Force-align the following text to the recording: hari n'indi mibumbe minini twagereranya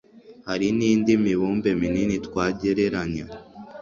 hari 0.47 0.67
n'indi 0.77 1.11
mibumbe 1.23 1.69
minini 1.79 2.15
twagereranya 2.25 3.25